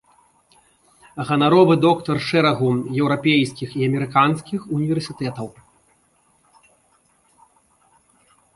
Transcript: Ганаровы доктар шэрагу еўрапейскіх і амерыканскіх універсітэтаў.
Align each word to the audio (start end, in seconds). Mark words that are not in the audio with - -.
Ганаровы 1.27 1.75
доктар 1.87 2.17
шэрагу 2.29 2.71
еўрапейскіх 3.01 3.69
і 3.81 3.85
амерыканскіх 3.89 4.61
універсітэтаў. 4.79 5.55